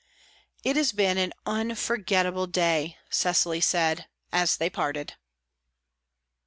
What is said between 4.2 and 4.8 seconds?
as they